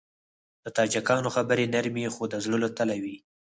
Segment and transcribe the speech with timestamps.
[0.63, 3.17] د تاجکانو خبرې نرمې خو د زړه له تله وي.